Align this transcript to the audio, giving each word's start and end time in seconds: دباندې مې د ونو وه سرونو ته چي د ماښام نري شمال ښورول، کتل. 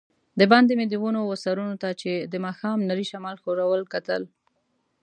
دباندې 0.39 0.73
مې 0.79 0.85
د 0.89 0.95
ونو 1.03 1.21
وه 1.25 1.37
سرونو 1.43 1.75
ته 1.83 1.89
چي 2.01 2.11
د 2.31 2.35
ماښام 2.45 2.77
نري 2.89 3.05
شمال 3.11 3.35
ښورول، 3.41 3.81
کتل. 3.93 4.21